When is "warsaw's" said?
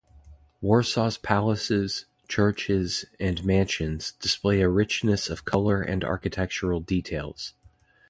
0.61-1.19